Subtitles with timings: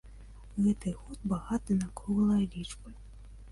[0.67, 2.89] Гэты год багаты на круглыя лічбы.